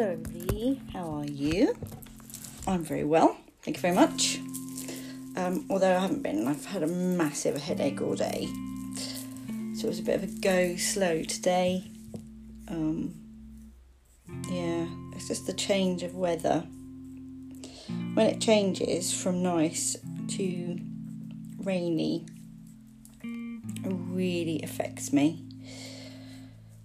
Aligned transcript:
Hello, 0.00 0.18
Lee. 0.32 0.80
How 0.94 1.10
are 1.10 1.26
you? 1.26 1.76
I'm 2.66 2.82
very 2.82 3.04
well. 3.04 3.36
Thank 3.60 3.76
you 3.76 3.82
very 3.82 3.94
much. 3.94 4.38
Um, 5.36 5.66
although 5.68 5.94
I 5.94 6.00
haven't 6.00 6.22
been, 6.22 6.48
I've 6.48 6.64
had 6.64 6.82
a 6.82 6.86
massive 6.86 7.60
headache 7.60 8.00
all 8.00 8.14
day. 8.14 8.48
So 9.74 9.84
it 9.84 9.88
was 9.88 9.98
a 9.98 10.02
bit 10.02 10.14
of 10.14 10.22
a 10.22 10.40
go 10.40 10.76
slow 10.76 11.22
today. 11.24 11.84
Um, 12.68 13.14
yeah, 14.48 14.86
it's 15.14 15.28
just 15.28 15.46
the 15.46 15.52
change 15.52 16.02
of 16.02 16.14
weather. 16.14 16.60
When 18.14 18.26
it 18.26 18.40
changes 18.40 19.12
from 19.12 19.42
nice 19.42 19.98
to 20.28 20.78
rainy, 21.58 22.24
it 23.22 23.92
really 24.08 24.62
affects 24.62 25.12
me. 25.12 25.44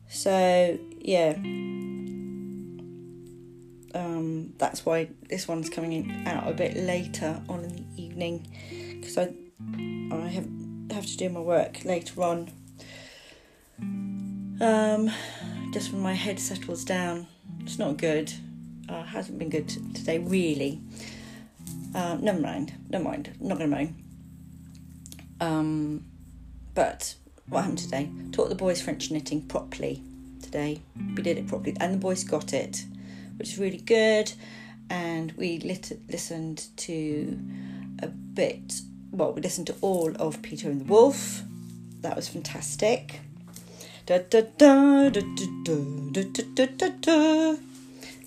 So, 0.10 0.78
yeah, 1.00 1.38
um, 4.26 4.54
that's 4.58 4.86
why 4.86 5.10
this 5.30 5.48
one's 5.48 5.70
coming 5.70 5.94
in 5.94 6.28
out 6.28 6.48
a 6.50 6.54
bit 6.54 6.76
later 6.76 7.42
on 7.48 7.64
in 7.64 7.76
the 7.76 8.04
evening 8.04 8.48
because 9.00 9.18
I 9.18 9.34
I 10.12 10.28
have 10.28 10.48
have 10.92 11.06
to 11.06 11.18
do 11.18 11.30
my 11.30 11.40
work 11.40 11.84
later 11.86 12.24
on. 12.24 12.52
Um, 14.62 15.12
just 15.74 15.92
when 15.92 16.02
my 16.02 16.14
head 16.14 16.40
settles 16.40 16.86
down, 16.86 17.28
it's 17.62 17.78
not 17.78 17.98
good. 17.98 18.32
Uh, 18.88 19.04
hasn't 19.04 19.38
been 19.40 19.50
good 19.50 19.68
today, 19.94 20.20
really. 20.20 20.80
Um, 21.94 22.24
never 22.24 22.40
mind, 22.40 22.74
never 22.90 23.04
mind. 23.04 23.32
not 23.40 23.58
gonna 23.58 23.76
moan. 23.76 23.96
Um, 25.42 26.06
but 26.74 27.16
what 27.50 27.62
happened 27.62 27.80
today? 27.80 28.10
Taught 28.32 28.50
the 28.50 28.56
boys 28.56 28.82
French 28.82 29.12
knitting 29.12 29.42
properly 29.44 30.02
today. 30.42 30.82
We 31.16 31.22
did 31.24 31.38
it 31.38 31.48
properly, 31.48 31.76
and 31.80 31.96
the 31.96 31.98
boys 31.98 32.24
got 32.24 32.54
it 32.54 32.86
which 33.38 33.50
is 33.50 33.58
really 33.58 33.78
good. 33.78 34.32
And 34.90 35.32
we 35.34 35.60
lit- 35.60 36.00
listened 36.10 36.68
to 36.78 37.40
a 38.00 38.08
bit, 38.08 38.82
well, 39.12 39.34
we 39.34 39.42
listened 39.42 39.68
to 39.68 39.76
all 39.82 40.16
of 40.18 40.42
Peter 40.42 40.70
and 40.70 40.82
the 40.82 40.86
Wolf. 40.86 41.42
That 42.02 42.16
was 42.16 42.28
fantastic. 42.28 43.22
Da, 44.06 44.20
da, 44.20 44.42
da, 44.58 45.10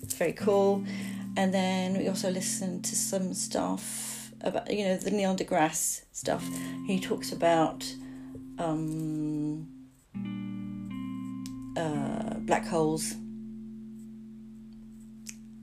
it's 0.01 0.13
very 0.15 0.33
cool. 0.33 0.83
And 1.37 1.53
then 1.53 1.97
we 1.97 2.09
also 2.09 2.29
listened 2.29 2.83
to 2.85 2.95
some 2.95 3.33
stuff 3.33 4.31
about, 4.41 4.69
you 4.71 4.83
know, 4.83 4.97
the 4.97 5.11
Neil 5.11 5.35
deGrasse 5.35 6.03
stuff. 6.11 6.45
He 6.85 6.99
talks 6.99 7.31
about 7.31 7.85
um, 8.57 9.67
uh, 11.77 12.33
black 12.39 12.65
holes 12.65 13.15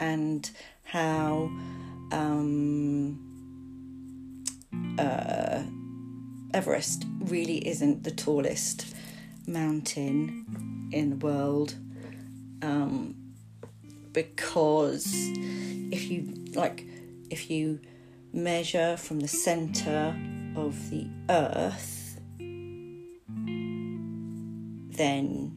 and 0.00 0.50
how 0.84 1.50
um, 2.12 3.18
uh, 4.98 5.62
Everest 6.54 7.04
really 7.20 7.66
isn't 7.66 8.04
the 8.04 8.10
tallest 8.10 8.94
mountain 9.46 10.88
in 10.92 11.10
the 11.10 11.16
world 11.16 11.74
um, 12.62 13.14
because 14.12 15.06
if 15.92 16.10
you 16.10 16.34
like 16.54 16.86
if 17.30 17.50
you 17.50 17.80
measure 18.32 18.96
from 18.96 19.20
the 19.20 19.28
center 19.28 20.16
of 20.56 20.90
the 20.90 21.06
earth 21.28 22.18
then 24.96 25.54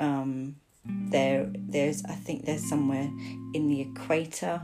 um, 0.00 0.56
there 0.86 1.50
there's 1.54 2.04
I 2.04 2.14
think 2.14 2.44
there's 2.44 2.68
somewhere 2.68 3.10
in 3.54 3.68
the 3.68 3.80
equator 3.80 4.62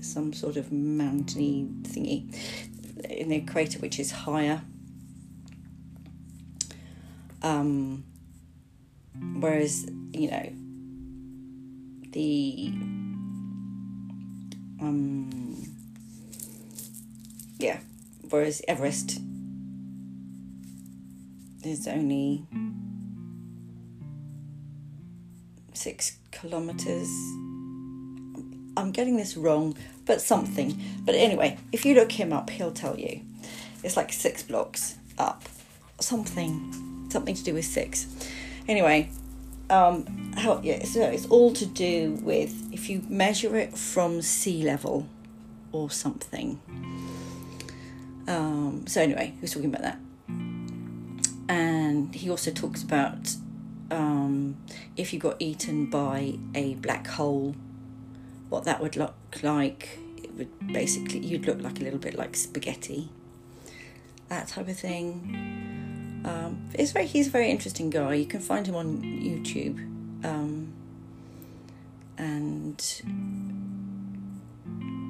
some 0.00 0.32
sort 0.32 0.56
of 0.56 0.70
mountainy 0.70 1.66
thingy 1.82 2.32
in 3.08 3.28
the 3.28 3.36
equator 3.36 3.78
which 3.78 3.98
is 3.98 4.10
higher. 4.10 4.62
Um, 7.42 8.04
whereas 9.38 9.86
you 10.12 10.30
know 10.30 10.52
the 12.12 12.72
um, 14.80 15.66
yeah 17.58 17.78
whereas 18.30 18.62
Everest 18.66 19.20
is 21.64 21.86
only 21.88 22.46
six 25.84 26.16
kilometers. 26.30 27.10
I'm 28.74 28.90
getting 28.90 29.18
this 29.18 29.36
wrong, 29.36 29.76
but 30.06 30.22
something. 30.22 30.80
But 31.04 31.14
anyway, 31.14 31.58
if 31.72 31.84
you 31.84 31.94
look 31.94 32.10
him 32.10 32.32
up, 32.32 32.48
he'll 32.48 32.72
tell 32.72 32.98
you. 32.98 33.20
It's 33.82 33.94
like 33.94 34.10
six 34.10 34.42
blocks 34.42 34.96
up. 35.18 35.42
Something, 36.00 37.06
something 37.10 37.34
to 37.34 37.44
do 37.44 37.52
with 37.52 37.66
six. 37.66 38.06
Anyway, 38.66 39.10
um, 39.68 40.32
how 40.38 40.58
yeah, 40.62 40.82
so 40.84 41.02
it's 41.02 41.26
all 41.26 41.52
to 41.52 41.66
do 41.66 42.18
with 42.22 42.72
if 42.72 42.88
you 42.88 43.02
measure 43.08 43.54
it 43.56 43.76
from 43.76 44.22
sea 44.22 44.62
level 44.62 45.06
or 45.70 45.90
something. 45.90 46.58
Um, 48.26 48.86
so 48.86 49.02
anyway, 49.02 49.34
he 49.36 49.40
was 49.42 49.52
talking 49.52 49.68
about 49.68 49.82
that, 49.82 49.98
and 51.50 52.14
he 52.14 52.30
also 52.30 52.50
talks 52.50 52.82
about 52.82 53.36
um, 53.94 54.56
if 54.96 55.12
you 55.12 55.20
got 55.20 55.36
eaten 55.38 55.86
by 55.86 56.38
a 56.54 56.74
black 56.74 57.06
hole, 57.06 57.54
what 58.48 58.64
that 58.64 58.82
would 58.82 58.96
look 58.96 59.14
like. 59.42 59.98
It 60.16 60.34
would 60.34 60.72
basically, 60.72 61.20
you'd 61.20 61.46
look 61.46 61.62
like 61.62 61.80
a 61.80 61.84
little 61.84 62.00
bit 62.00 62.14
like 62.14 62.36
spaghetti, 62.36 63.08
that 64.28 64.48
type 64.48 64.68
of 64.68 64.76
thing. 64.76 66.22
Um, 66.24 66.68
it's 66.74 66.90
very, 66.90 67.06
he's 67.06 67.28
a 67.28 67.30
very 67.30 67.50
interesting 67.50 67.88
guy. 67.90 68.14
You 68.14 68.26
can 68.26 68.40
find 68.40 68.66
him 68.66 68.74
on 68.74 69.02
YouTube. 69.02 69.78
Um, 70.24 70.72
and 72.18 73.02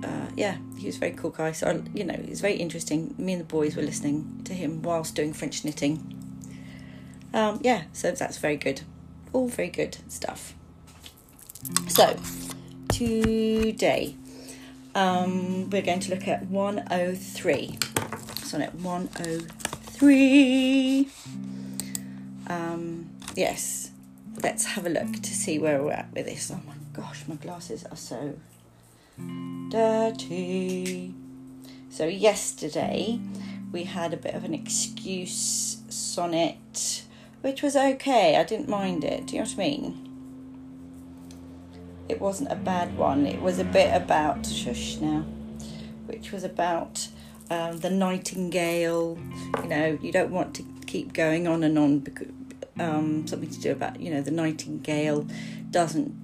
uh, 0.04 0.28
yeah, 0.36 0.58
he 0.76 0.86
was 0.86 0.96
a 0.96 1.00
very 1.00 1.12
cool 1.12 1.30
guy. 1.30 1.52
So, 1.52 1.82
you 1.94 2.04
know, 2.04 2.16
it's 2.18 2.40
very 2.40 2.56
interesting. 2.56 3.14
Me 3.16 3.32
and 3.32 3.40
the 3.40 3.46
boys 3.46 3.76
were 3.76 3.82
listening 3.82 4.42
to 4.44 4.52
him 4.52 4.82
whilst 4.82 5.14
doing 5.14 5.32
French 5.32 5.64
knitting 5.64 6.13
um, 7.34 7.60
yeah, 7.62 7.82
so 7.92 8.12
that's 8.12 8.38
very 8.38 8.56
good. 8.56 8.80
All 9.32 9.48
very 9.48 9.68
good 9.68 9.98
stuff. 10.08 10.54
So, 11.88 12.16
today 12.88 14.16
um, 14.94 15.68
we're 15.70 15.82
going 15.82 16.00
to 16.00 16.10
look 16.14 16.26
at 16.28 16.46
103. 16.46 17.78
Sonnet 18.36 18.74
103. 18.76 21.08
Um, 22.46 23.10
yes, 23.34 23.90
let's 24.42 24.66
have 24.66 24.86
a 24.86 24.90
look 24.90 25.14
to 25.14 25.34
see 25.34 25.58
where 25.58 25.82
we're 25.82 25.90
at 25.90 26.12
with 26.14 26.26
this. 26.26 26.52
Oh 26.54 26.60
my 26.64 26.74
gosh, 26.92 27.24
my 27.26 27.34
glasses 27.34 27.84
are 27.90 27.96
so 27.96 28.38
dirty. 29.70 31.12
So, 31.90 32.06
yesterday 32.06 33.18
we 33.72 33.82
had 33.84 34.12
a 34.14 34.16
bit 34.16 34.34
of 34.34 34.44
an 34.44 34.54
excuse 34.54 35.78
sonnet 35.88 37.02
which 37.44 37.60
was 37.60 37.76
okay. 37.76 38.36
I 38.36 38.42
didn't 38.42 38.70
mind 38.70 39.04
it. 39.04 39.26
Do 39.26 39.36
you 39.36 39.42
know 39.42 39.46
what 39.46 39.54
I 39.54 39.58
mean? 39.58 40.08
It 42.08 42.18
wasn't 42.18 42.50
a 42.50 42.56
bad 42.56 42.96
one. 42.96 43.26
It 43.26 43.42
was 43.42 43.58
a 43.58 43.64
bit 43.64 43.94
about 43.94 44.46
shush 44.46 44.96
now, 44.96 45.26
which 46.06 46.32
was 46.32 46.42
about 46.42 47.06
um, 47.50 47.80
the 47.80 47.90
nightingale. 47.90 49.18
You 49.62 49.68
know, 49.68 49.98
you 50.00 50.10
don't 50.10 50.30
want 50.30 50.54
to 50.54 50.64
keep 50.86 51.12
going 51.12 51.46
on 51.46 51.62
and 51.62 51.78
on 51.78 51.98
because 51.98 52.28
um, 52.80 53.26
something 53.26 53.50
to 53.50 53.60
do 53.60 53.72
about 53.72 54.00
you 54.00 54.10
know 54.10 54.22
the 54.22 54.30
nightingale 54.30 55.28
doesn't 55.70 56.14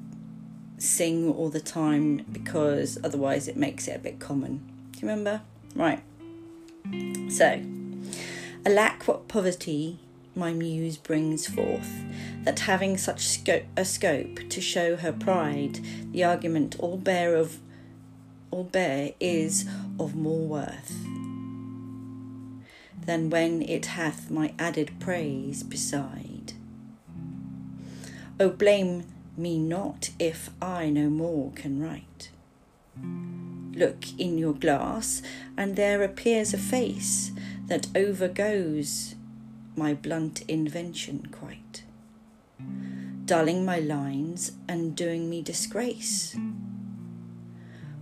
sing 0.79 1.31
all 1.31 1.51
the 1.51 1.61
time 1.61 2.25
because 2.33 2.99
otherwise 3.05 3.47
it 3.47 3.59
makes 3.59 3.87
it 3.89 3.95
a 3.95 3.99
bit 3.99 4.21
common. 4.21 4.63
Do 4.93 5.01
you 5.01 5.09
remember? 5.09 5.43
Right. 5.75 6.03
So, 7.29 7.63
alack, 8.65 9.07
what 9.07 9.29
poverty 9.29 9.99
my 10.35 10.53
muse 10.53 10.97
brings 10.97 11.47
forth, 11.47 12.05
that 12.45 12.61
having 12.61 12.97
such 12.97 13.41
a 13.77 13.85
scope 13.85 14.49
to 14.49 14.61
show 14.61 14.97
her 14.97 15.13
pride, 15.13 15.81
the 16.13 16.25
argument 16.25 16.77
all 16.79 16.97
bare 16.97 17.35
of 17.35 17.59
all 18.51 18.65
bare 18.65 19.13
is 19.21 19.69
of 19.99 20.15
more 20.15 20.47
worth 20.47 21.07
than 23.07 23.31
when 23.31 23.63
it 23.63 23.87
hath 23.87 24.31
my 24.31 24.53
added 24.59 24.91
praise 25.01 25.63
beside. 25.63 26.53
O 28.39 28.49
blame 28.51 29.05
me 29.37 29.59
not 29.59 30.11
if 30.19 30.51
I 30.61 30.91
no 30.91 31.09
more 31.09 31.53
can 31.55 31.81
write. 31.81 32.31
Look 33.75 34.19
in 34.19 34.37
your 34.39 34.53
glass, 34.53 35.23
and 35.57 35.77
there 35.77 36.03
appears 36.03 36.53
a 36.53 36.59
face 36.59 37.31
that 37.67 37.87
overgoes 37.95 39.15
my 39.77 39.95
blunt 39.95 40.43
invention 40.49 41.29
quite. 41.31 41.85
dulling 43.25 43.65
my 43.65 43.79
lines 43.79 44.53
and 44.69 44.97
doing 44.97 45.31
me 45.31 45.41
disgrace. 45.41 46.37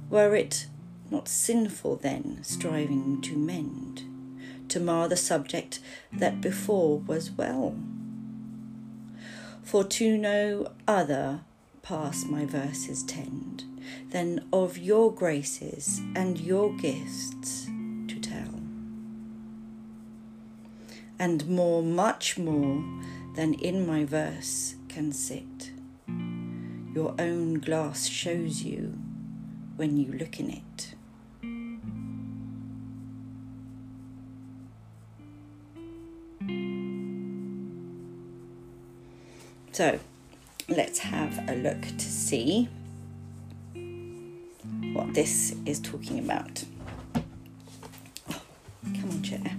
Were 0.09 0.35
it 0.35 0.67
not 1.11 1.29
sinful 1.29 1.97
then, 1.97 2.39
striving 2.43 3.21
to 3.23 3.37
mend, 3.37 4.05
to 4.71 4.81
mar 4.81 5.07
the 5.07 5.17
subject 5.19 5.81
that 6.13 6.41
before 6.41 6.99
was 7.01 7.31
well? 7.31 7.77
For 9.63 9.85
to 9.85 10.17
no 10.17 10.73
other 10.87 11.41
pass 11.83 12.25
my 12.25 12.47
verses 12.47 13.03
tend 13.03 13.65
than 14.11 14.49
of 14.51 14.79
your 14.79 15.13
graces 15.13 16.01
and 16.17 16.41
your 16.41 16.73
gifts 16.77 17.68
And 21.21 21.49
more, 21.49 21.83
much 21.83 22.39
more 22.39 22.83
than 23.35 23.55
in 23.55 23.87
my 23.87 24.05
verse 24.05 24.77
can 24.89 25.13
sit, 25.13 25.73
your 26.95 27.15
own 27.19 27.55
glass 27.55 28.07
shows 28.07 28.63
you 28.63 28.99
when 29.77 29.97
you 29.97 30.13
look 30.13 30.39
in 30.41 30.51
it. 30.51 30.95
So 39.73 40.01
let's 40.69 40.99
have 40.99 41.49
a 41.49 41.55
look 41.55 41.83
to 41.83 42.01
see 42.01 42.69
what 44.93 45.15
this 45.15 45.55
is 45.67 45.79
talking 45.79 46.19
about. 46.19 46.65
Oh, 48.29 48.43
come 48.83 49.11
on, 49.11 49.23
chair. 49.23 49.57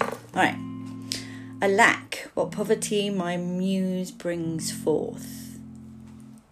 All 0.00 0.10
right. 0.34 0.65
Alack, 1.62 2.30
what 2.34 2.50
poverty 2.50 3.08
my 3.08 3.38
muse 3.38 4.10
brings 4.10 4.70
forth, 4.70 5.58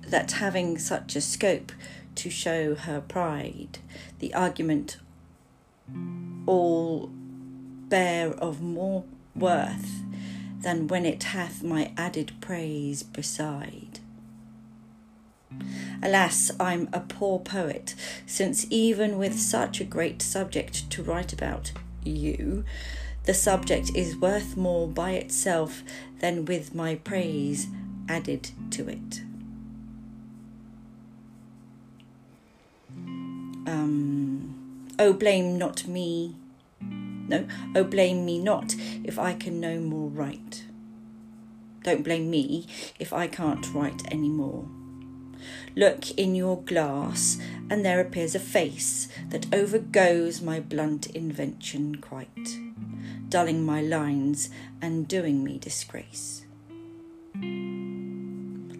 that 0.01 0.33
having 0.33 0.79
such 0.79 1.15
a 1.15 1.21
scope 1.21 1.73
to 2.15 2.31
show 2.31 2.75
her 2.75 3.03
pride, 3.03 3.79
the 4.21 4.33
argument 4.33 4.97
all 6.47 7.11
bare 7.89 8.31
of 8.31 8.63
more 8.63 9.05
worth 9.37 10.03
than 10.63 10.89
when 10.89 11.05
it 11.05 11.25
hath 11.25 11.63
my 11.63 11.93
added 11.99 12.33
praise 12.41 13.03
beside. 13.03 14.01
Alas, 16.03 16.51
I'm 16.59 16.89
a 16.95 17.01
poor 17.01 17.39
poet, 17.41 17.95
since 18.25 18.67
even 18.71 19.19
with 19.19 19.39
such 19.39 19.81
a 19.83 19.85
great 19.85 20.23
subject 20.23 20.89
to 20.91 21.03
write 21.03 21.35
about, 21.35 21.73
you, 22.03 22.65
the 23.25 23.35
subject 23.35 23.91
is 23.95 24.17
worth 24.17 24.57
more 24.57 24.87
by 24.87 25.13
itself 25.13 25.83
than 26.21 26.45
with 26.45 26.75
my 26.75 26.97
praise 26.97 27.69
added 28.09 28.51
to 28.71 28.89
it. 28.89 29.23
Um, 33.67 34.87
oh, 34.99 35.13
blame 35.15 35.57
not 35.59 35.87
me. 35.87 36.37
No, 36.81 37.47
oh, 37.75 37.85
blame 37.85 38.27
me 38.27 38.39
not 38.39 38.75
if 39.03 39.19
I 39.19 39.33
can 39.33 39.59
no 39.59 39.81
more 39.81 40.11
write. 40.11 40.65
Don't 41.83 42.05
blame 42.05 42.31
me 42.31 42.67
if 42.99 43.13
I 43.13 43.27
can't 43.27 43.73
write 43.73 44.03
any 44.11 44.29
more. 44.29 44.67
Look 45.77 46.11
in 46.13 46.35
your 46.35 46.61
glass, 46.63 47.39
and 47.71 47.85
there 47.85 48.01
appears 48.01 48.35
a 48.35 48.41
face 48.41 49.09
that 49.31 49.51
overgoes 49.51 50.41
my 50.41 50.61
blunt 50.61 51.07
invention 51.07 51.97
quite, 51.97 52.59
dulling 53.29 53.65
my 53.65 53.81
lines 53.81 54.51
and 54.81 55.09
doing 55.09 55.43
me 55.43 55.59
disgrace. 55.59 56.45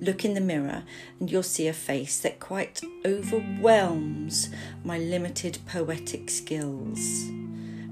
Look 0.05 0.25
in 0.25 0.35
the 0.35 0.41
mirror, 0.41 0.83
and 1.19 1.31
you'll 1.31 1.43
see 1.43 1.67
a 1.67 1.73
face 1.73 2.21
that 2.21 2.39
quite 2.39 2.83
overwhelms 3.07 4.51
my 4.85 4.99
limited 4.99 5.59
poetic 5.67 6.29
skills, 6.29 7.31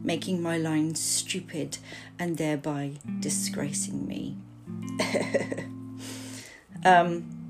making 0.04 0.42
my 0.42 0.58
lines 0.58 1.00
stupid 1.00 1.78
and 2.18 2.36
thereby 2.36 2.92
disgracing 3.20 4.06
me. 4.06 4.36
um, 6.84 7.41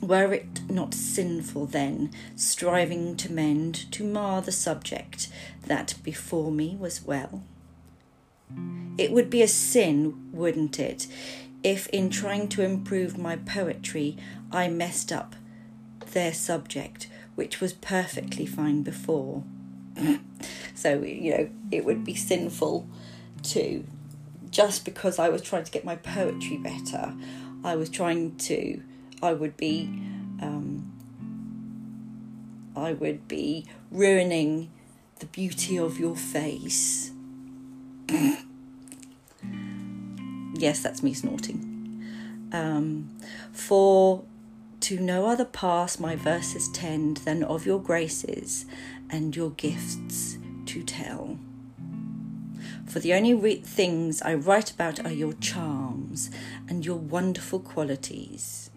were 0.00 0.32
it 0.32 0.70
not 0.70 0.94
sinful 0.94 1.66
then, 1.66 2.10
striving 2.36 3.16
to 3.16 3.32
mend, 3.32 3.90
to 3.92 4.04
mar 4.04 4.40
the 4.42 4.52
subject 4.52 5.28
that 5.66 5.94
before 6.02 6.50
me 6.50 6.76
was 6.78 7.04
well? 7.04 7.42
It 8.96 9.12
would 9.12 9.30
be 9.30 9.42
a 9.42 9.48
sin, 9.48 10.30
wouldn't 10.32 10.78
it, 10.78 11.06
if 11.62 11.88
in 11.88 12.10
trying 12.10 12.48
to 12.48 12.62
improve 12.62 13.18
my 13.18 13.36
poetry 13.36 14.16
I 14.50 14.68
messed 14.68 15.12
up 15.12 15.34
their 16.12 16.32
subject, 16.32 17.08
which 17.34 17.60
was 17.60 17.72
perfectly 17.72 18.46
fine 18.46 18.82
before? 18.82 19.44
so, 20.74 21.02
you 21.02 21.30
know, 21.30 21.50
it 21.70 21.84
would 21.84 22.04
be 22.04 22.14
sinful 22.14 22.88
to, 23.44 23.84
just 24.50 24.84
because 24.84 25.18
I 25.18 25.28
was 25.28 25.42
trying 25.42 25.64
to 25.64 25.70
get 25.70 25.84
my 25.84 25.96
poetry 25.96 26.56
better, 26.56 27.14
I 27.64 27.76
was 27.76 27.90
trying 27.90 28.36
to 28.36 28.82
I 29.22 29.32
would 29.32 29.56
be 29.56 29.88
um, 30.40 30.92
I 32.76 32.92
would 32.92 33.26
be 33.26 33.66
ruining 33.90 34.70
the 35.18 35.26
beauty 35.26 35.78
of 35.78 35.98
your 35.98 36.14
face. 36.16 37.10
yes, 40.54 40.82
that's 40.82 41.02
me 41.02 41.12
snorting. 41.12 41.64
Um, 42.52 43.10
for 43.52 44.24
to 44.80 45.00
no 45.00 45.26
other 45.26 45.44
pass 45.44 45.98
my 45.98 46.14
verses 46.14 46.68
tend 46.68 47.18
than 47.18 47.42
of 47.42 47.66
your 47.66 47.80
graces 47.80 48.64
and 49.10 49.34
your 49.34 49.50
gifts 49.50 50.38
to 50.66 50.82
tell. 50.84 51.36
For 52.86 53.00
the 53.00 53.12
only 53.12 53.34
re- 53.34 53.56
things 53.56 54.22
I 54.22 54.34
write 54.34 54.70
about 54.70 55.04
are 55.04 55.12
your 55.12 55.34
charms 55.34 56.30
and 56.68 56.86
your 56.86 56.96
wonderful 56.96 57.58
qualities. 57.60 58.67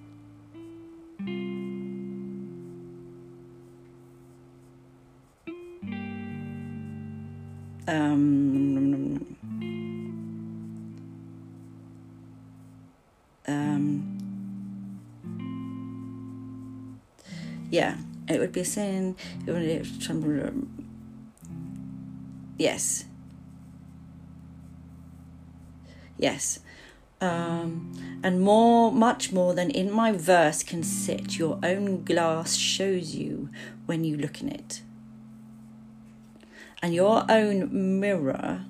Um, 7.87 9.35
um, 13.47 14.21
yeah, 17.69 17.97
it 18.29 18.39
would 18.39 18.53
be 18.53 18.61
a 18.61 18.65
sin. 18.65 19.15
Yes. 22.57 23.05
Yes. 26.17 26.59
Um, 27.21 27.91
and 28.23 28.41
more, 28.41 28.91
much 28.91 29.31
more 29.31 29.53
than 29.53 29.69
in 29.69 29.91
my 29.91 30.11
verse 30.11 30.63
can 30.63 30.83
sit, 30.83 31.37
your 31.37 31.59
own 31.63 32.03
glass 32.03 32.55
shows 32.55 33.15
you 33.15 33.49
when 33.85 34.03
you 34.03 34.17
look 34.17 34.41
in 34.41 34.49
it. 34.49 34.81
And 36.81 36.95
your 36.95 37.25
own 37.29 37.99
mirror 37.99 38.65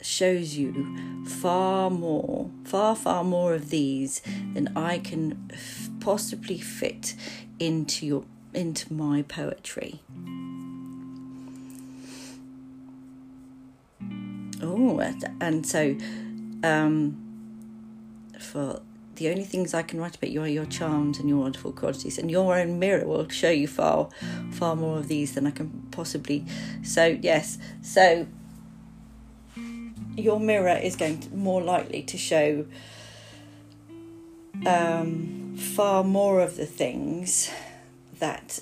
shows 0.00 0.56
you 0.56 1.24
far 1.24 1.90
more, 1.90 2.50
far, 2.64 2.96
far 2.96 3.22
more 3.22 3.54
of 3.54 3.70
these 3.70 4.20
than 4.54 4.72
I 4.74 4.98
can 4.98 5.48
f- 5.52 5.90
possibly 6.00 6.58
fit 6.58 7.14
into 7.60 8.06
your 8.06 8.24
into 8.54 8.92
my 8.92 9.22
poetry. 9.22 10.00
Oh, 14.60 14.98
and 15.40 15.66
so 15.66 15.96
um, 16.64 17.16
for 18.38 18.82
the 19.14 19.28
only 19.28 19.44
things 19.44 19.74
I 19.74 19.82
can 19.82 20.00
write 20.00 20.16
about 20.16 20.30
you 20.30 20.42
are 20.42 20.48
your 20.48 20.66
charms 20.66 21.18
and 21.18 21.28
your 21.28 21.38
wonderful 21.38 21.72
qualities, 21.72 22.18
and 22.18 22.30
your 22.30 22.56
own 22.56 22.78
mirror 22.78 23.06
will 23.06 23.28
show 23.28 23.50
you 23.50 23.68
far, 23.68 24.08
far 24.52 24.76
more 24.76 24.98
of 24.98 25.08
these 25.08 25.34
than 25.34 25.46
I 25.46 25.50
can 25.50 25.86
possibly. 25.90 26.44
So 26.82 27.18
yes, 27.20 27.58
so 27.82 28.26
your 30.16 30.40
mirror 30.40 30.76
is 30.76 30.96
going 30.96 31.20
to 31.20 31.34
more 31.34 31.62
likely 31.62 32.02
to 32.02 32.18
show 32.18 32.66
um, 34.66 35.56
far 35.56 36.02
more 36.02 36.40
of 36.40 36.56
the 36.56 36.66
things 36.66 37.50
that 38.18 38.60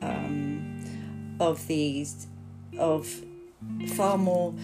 um, 0.00 1.36
of 1.40 1.66
these 1.66 2.26
of 2.78 3.22
far 3.94 4.16
more 4.16 4.54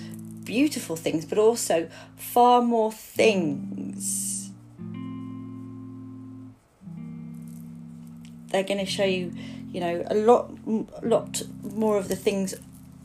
beautiful 0.49 0.97
things, 0.97 1.27
but 1.27 1.37
also 1.37 1.91
far 2.17 2.63
more 2.63 2.91
things. 2.91 4.51
They're 8.51 8.63
going 8.63 8.79
to 8.79 8.87
show 8.87 9.05
you, 9.05 9.35
you 9.71 9.81
know, 9.81 10.05
a 10.07 10.15
lot, 10.15 10.51
lot 11.05 11.43
more 11.63 11.99
of 11.99 12.09
the 12.09 12.17
things 12.17 12.55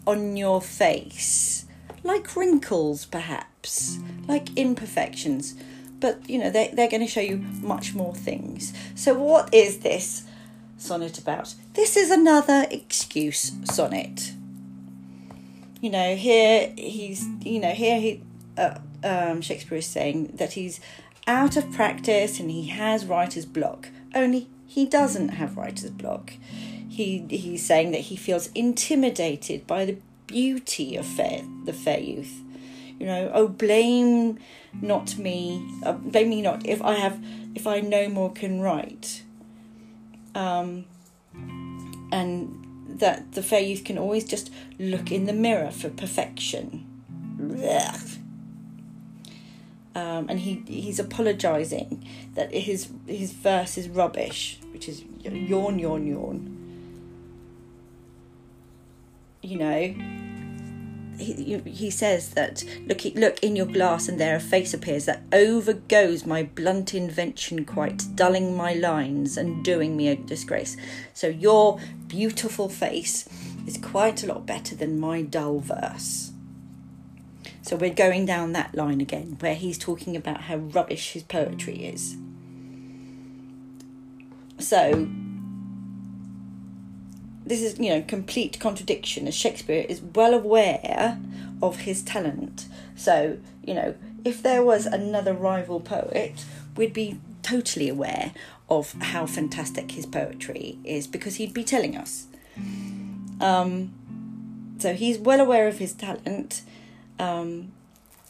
on 0.07 0.37
your 0.37 0.61
face, 0.61 1.65
like 2.01 2.33
wrinkles, 2.37 3.03
perhaps, 3.05 3.99
like 4.25 4.57
imperfections. 4.57 5.53
But 5.99 6.29
you 6.29 6.39
know, 6.39 6.49
they, 6.49 6.71
they're 6.73 6.89
going 6.89 7.05
to 7.05 7.11
show 7.11 7.21
you 7.21 7.37
much 7.61 7.93
more 7.93 8.15
things. 8.15 8.73
So, 8.95 9.13
what 9.13 9.53
is 9.53 9.79
this 9.79 10.23
sonnet 10.77 11.19
about? 11.19 11.55
This 11.73 11.97
is 11.97 12.09
another 12.09 12.67
excuse 12.71 13.51
sonnet. 13.65 14.31
You 15.83 15.89
know, 15.89 16.15
here 16.15 16.71
he's, 16.77 17.27
you 17.41 17.59
know, 17.59 17.71
here 17.71 17.99
he, 17.99 18.23
uh, 18.57 18.79
um, 19.03 19.41
Shakespeare 19.41 19.79
is 19.79 19.85
saying 19.85 20.27
that 20.35 20.53
he's 20.53 20.79
out 21.27 21.57
of 21.57 21.73
practice 21.73 22.39
and 22.39 22.49
he 22.49 22.67
has 22.67 23.05
writer's 23.05 23.45
block. 23.45 23.89
Only 24.15 24.47
he 24.65 24.85
doesn't 24.85 25.27
have 25.27 25.57
writer's 25.57 25.89
block. 25.89 26.31
He 26.87 27.25
he's 27.29 27.65
saying 27.65 27.91
that 27.91 27.99
he 27.99 28.15
feels 28.15 28.47
intimidated 28.55 29.67
by 29.67 29.83
the 29.83 29.97
beauty 30.25 30.95
of 30.95 31.05
fair, 31.05 31.41
the 31.65 31.73
fair 31.73 31.99
youth. 31.99 32.41
You 32.97 33.05
know, 33.05 33.31
oh 33.33 33.49
blame 33.49 34.39
not 34.81 35.17
me, 35.17 35.69
uh, 35.83 35.91
blame 35.91 36.29
me 36.29 36.41
not 36.41 36.65
if 36.65 36.81
I 36.81 36.93
have 36.93 37.21
if 37.55 37.67
I 37.67 37.81
no 37.81 38.07
more 38.07 38.31
can 38.31 38.61
write. 38.61 39.23
Um, 40.33 40.85
and 42.09 42.62
that 42.99 43.33
the 43.33 43.43
fair 43.43 43.61
youth 43.61 43.83
can 43.83 43.97
always 43.97 44.23
just 44.25 44.49
look 44.79 45.11
in 45.11 45.25
the 45.25 45.33
mirror 45.33 45.71
for 45.71 45.89
perfection. 45.89 46.85
Um, 49.95 50.25
and 50.27 50.39
he 50.39 50.63
he's 50.65 50.99
apologising 50.99 52.07
that 52.33 52.51
his 52.51 52.89
his 53.05 53.31
verse 53.31 53.77
is 53.77 53.87
rubbish, 53.87 54.59
which 54.71 54.89
is 54.89 55.03
yawn 55.21 55.77
yawn 55.77 56.07
yawn. 56.07 56.49
You 59.41 59.57
know, 59.57 59.95
he, 61.17 61.57
he 61.65 61.89
says 61.89 62.29
that 62.31 62.63
look 62.87 63.03
look 63.15 63.43
in 63.43 63.55
your 63.55 63.65
glass 63.65 64.07
and 64.07 64.19
there 64.19 64.35
a 64.35 64.39
face 64.39 64.73
appears 64.73 65.05
that 65.05 65.29
overgoes 65.31 66.25
my 66.25 66.43
blunt 66.43 66.93
invention 66.93 67.65
quite 67.65 68.15
dulling 68.15 68.55
my 68.55 68.73
lines 68.73 69.37
and 69.37 69.63
doing 69.63 69.95
me 69.95 70.07
a 70.07 70.15
disgrace. 70.15 70.77
So 71.13 71.27
your 71.27 71.79
beautiful 72.07 72.69
face 72.69 73.27
is 73.67 73.77
quite 73.77 74.23
a 74.23 74.27
lot 74.27 74.45
better 74.45 74.75
than 74.75 74.99
my 74.99 75.21
dull 75.21 75.59
verse. 75.59 76.31
So 77.61 77.77
we're 77.77 77.93
going 77.93 78.25
down 78.25 78.51
that 78.53 78.75
line 78.75 78.99
again 78.99 79.37
where 79.39 79.55
he's 79.55 79.77
talking 79.77 80.15
about 80.15 80.41
how 80.41 80.57
rubbish 80.57 81.13
his 81.13 81.23
poetry 81.23 81.85
is. 81.85 82.17
So 84.59 85.07
this 87.45 87.61
is 87.61 87.79
you 87.79 87.89
know 87.89 88.01
complete 88.01 88.59
contradiction. 88.59 89.27
As 89.27 89.35
shakespeare 89.35 89.85
is 89.87 90.01
well 90.01 90.33
aware 90.33 91.19
of 91.61 91.81
his 91.81 92.01
talent. 92.01 92.67
So 92.95 93.37
you 93.63 93.73
know 93.73 93.95
if 94.23 94.41
there 94.41 94.63
was 94.63 94.85
another 94.85 95.33
rival 95.33 95.79
poet 95.79 96.45
we'd 96.75 96.93
be 96.93 97.19
totally 97.41 97.89
aware 97.89 98.31
of 98.69 98.93
how 98.93 99.25
fantastic 99.25 99.91
his 99.91 100.05
poetry 100.05 100.79
is 100.83 101.05
because 101.07 101.35
he'd 101.35 101.53
be 101.53 101.63
telling 101.63 101.95
us. 101.95 102.27
Um, 103.41 103.93
so 104.83 104.93
he's 104.93 105.17
well 105.17 105.39
aware 105.39 105.67
of 105.67 105.77
his 105.77 105.93
talent 105.93 106.61
um, 107.19 107.71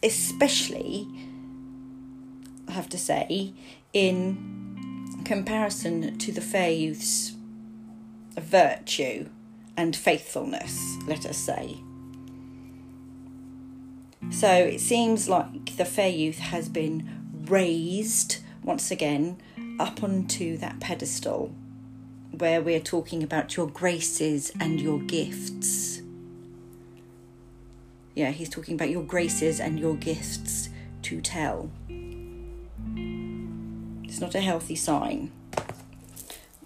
especially 0.03 1.07
i 2.67 2.71
have 2.71 2.87
to 2.89 2.97
say 2.97 3.53
in 3.93 5.21
comparison 5.25 6.17
to 6.17 6.31
the 6.31 6.41
fair 6.41 6.69
youth's 6.69 7.33
virtue 8.37 9.29
and 9.75 9.95
faithfulness, 9.95 10.97
let 11.07 11.25
us 11.25 11.37
say. 11.37 11.77
So 14.31 14.49
it 14.49 14.79
seems 14.79 15.27
like 15.27 15.75
the 15.75 15.85
fair 15.85 16.09
youth 16.09 16.39
has 16.39 16.69
been 16.69 17.09
raised 17.45 18.37
once 18.63 18.91
again 18.91 19.37
up 19.79 20.03
onto 20.03 20.57
that 20.57 20.79
pedestal 20.79 21.53
where 22.31 22.61
we're 22.61 22.79
talking 22.79 23.21
about 23.21 23.55
your 23.55 23.67
graces 23.67 24.51
and 24.59 24.81
your 24.81 24.99
gifts. 24.99 26.01
Yeah, 28.15 28.31
he's 28.31 28.49
talking 28.49 28.75
about 28.75 28.89
your 28.89 29.03
graces 29.03 29.59
and 29.59 29.79
your 29.79 29.95
gifts 29.95 30.69
to 31.03 31.21
tell. 31.21 31.69
It's 34.03 34.19
not 34.19 34.35
a 34.35 34.41
healthy 34.41 34.75
sign. 34.75 35.31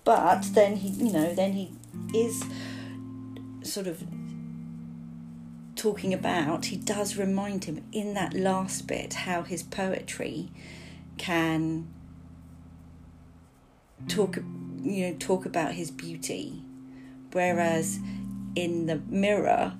But 0.07 0.43
then 0.53 0.77
he, 0.77 0.87
you 0.87 1.11
know, 1.11 1.35
then 1.35 1.51
he 1.51 1.73
is 2.15 2.41
sort 3.61 3.87
of 3.87 4.01
talking 5.75 6.13
about, 6.13 6.67
he 6.67 6.77
does 6.77 7.17
remind 7.17 7.65
him 7.65 7.83
in 7.91 8.13
that 8.13 8.33
last 8.33 8.87
bit 8.87 9.13
how 9.13 9.41
his 9.41 9.63
poetry 9.63 10.49
can 11.17 11.89
talk, 14.07 14.37
you 14.81 15.07
know, 15.07 15.15
talk 15.19 15.45
about 15.45 15.73
his 15.73 15.91
beauty, 15.91 16.63
whereas 17.33 17.99
in 18.55 18.85
the 18.85 19.01
mirror, 19.09 19.73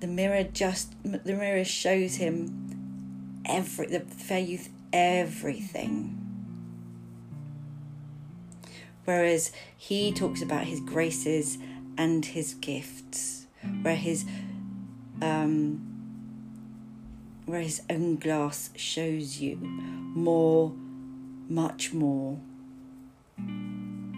the 0.00 0.06
mirror 0.06 0.44
just 0.44 0.92
the 1.02 1.32
mirror 1.32 1.64
shows 1.64 2.16
him 2.16 3.40
every 3.46 3.86
the 3.86 4.00
fair 4.00 4.40
youth 4.40 4.68
everything 4.92 6.21
Whereas 9.04 9.52
he 9.76 10.12
talks 10.12 10.42
about 10.42 10.64
his 10.64 10.80
graces 10.80 11.58
and 11.98 12.24
his 12.24 12.54
gifts, 12.54 13.46
where 13.82 13.96
his 13.96 14.24
um, 15.20 15.92
where 17.46 17.60
his 17.60 17.82
own 17.90 18.16
glass 18.16 18.70
shows 18.76 19.40
you 19.40 19.56
more, 19.56 20.72
much 21.48 21.92
more. 21.92 22.38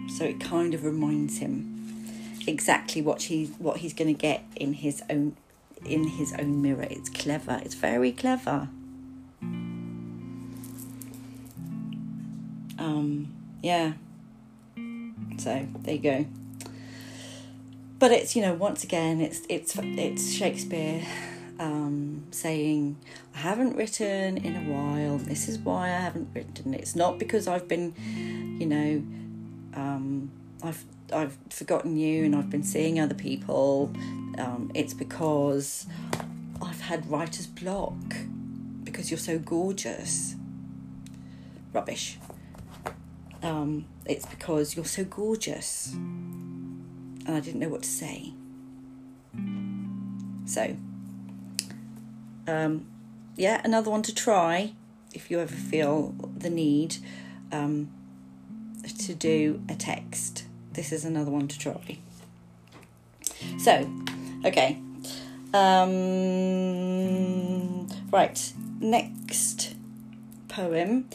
So 0.07 0.23
it 0.23 0.39
kind 0.39 0.73
of 0.73 0.83
reminds 0.83 1.39
him 1.39 1.75
exactly 2.47 3.01
what 3.01 3.23
he 3.23 3.47
what 3.57 3.77
he's 3.77 3.93
going 3.93 4.13
to 4.13 4.19
get 4.19 4.43
in 4.55 4.73
his 4.73 5.01
own 5.09 5.35
in 5.83 6.07
his 6.07 6.33
own 6.33 6.61
mirror. 6.61 6.87
It's 6.89 7.09
clever. 7.09 7.59
It's 7.63 7.75
very 7.75 8.11
clever. 8.11 8.69
Um, 12.77 13.33
yeah. 13.61 13.93
So 15.37 15.67
there 15.79 15.95
you 15.95 16.01
go. 16.01 16.25
But 17.99 18.11
it's 18.11 18.35
you 18.35 18.41
know 18.41 18.53
once 18.53 18.83
again 18.83 19.21
it's 19.21 19.41
it's 19.49 19.75
it's 19.77 20.33
Shakespeare 20.33 21.05
um, 21.59 22.25
saying 22.31 22.97
I 23.33 23.39
haven't 23.39 23.75
written 23.75 24.37
in 24.37 24.55
a 24.55 24.71
while. 24.71 25.17
This 25.17 25.47
is 25.47 25.57
why 25.57 25.87
I 25.87 25.99
haven't 25.99 26.29
written. 26.33 26.73
It's 26.73 26.95
not 26.95 27.19
because 27.19 27.47
I've 27.47 27.67
been, 27.67 27.93
you 28.59 28.65
know, 28.65 29.81
um, 29.81 30.31
I've 30.63 30.83
I've 31.13 31.37
forgotten 31.49 31.97
you 31.97 32.25
and 32.25 32.35
I've 32.35 32.49
been 32.49 32.63
seeing 32.63 32.99
other 32.99 33.15
people. 33.15 33.91
Um, 34.37 34.71
it's 34.73 34.93
because 34.93 35.85
I've 36.61 36.81
had 36.81 37.09
writer's 37.09 37.47
block 37.47 37.95
because 38.83 39.09
you're 39.09 39.17
so 39.17 39.39
gorgeous. 39.39 40.35
Rubbish 41.73 42.17
um, 43.45 43.85
it's 44.05 44.25
because 44.25 44.75
you're 44.75 44.85
so 44.85 45.03
gorgeous. 45.03 45.93
And 45.93 47.29
I 47.29 47.39
didn't 47.39 47.59
know 47.59 47.69
what 47.69 47.83
to 47.83 47.89
say. 47.89 48.33
So, 50.45 50.77
um, 52.47 52.85
yeah, 53.35 53.61
another 53.63 53.89
one 53.89 54.03
to 54.03 54.13
try 54.13 54.73
if 55.13 55.31
you 55.31 55.39
ever 55.39 55.55
feel 55.55 56.13
the 56.37 56.49
need 56.49 56.97
um, 57.51 57.89
to 58.99 59.15
do 59.15 59.61
a 59.67 59.75
text. 59.75 60.45
This 60.73 60.91
is 60.91 61.05
another 61.05 61.31
one 61.31 61.47
to 61.47 61.57
try. 61.57 61.97
So, 63.57 63.89
okay. 64.45 64.77
Um, 65.53 65.87
right, 68.11 68.53
next 68.79 69.75
poem 70.47 71.09